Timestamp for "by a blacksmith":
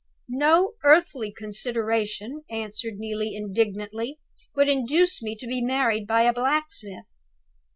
6.07-7.05